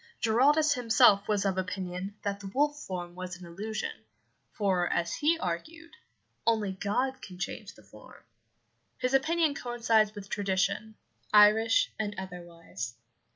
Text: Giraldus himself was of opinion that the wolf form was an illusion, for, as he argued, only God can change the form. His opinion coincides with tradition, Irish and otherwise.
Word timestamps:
Giraldus 0.19 0.73
himself 0.73 1.27
was 1.27 1.45
of 1.45 1.59
opinion 1.59 2.15
that 2.23 2.39
the 2.39 2.47
wolf 2.47 2.75
form 2.87 3.13
was 3.13 3.37
an 3.37 3.45
illusion, 3.45 3.91
for, 4.51 4.91
as 4.91 5.13
he 5.13 5.37
argued, 5.37 5.91
only 6.47 6.71
God 6.71 7.21
can 7.21 7.37
change 7.37 7.75
the 7.75 7.83
form. 7.83 8.23
His 8.97 9.13
opinion 9.13 9.53
coincides 9.53 10.15
with 10.15 10.27
tradition, 10.27 10.95
Irish 11.31 11.93
and 11.99 12.15
otherwise. 12.17 12.95